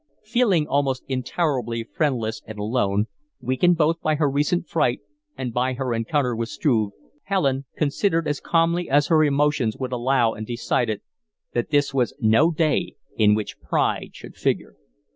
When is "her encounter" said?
5.73-6.35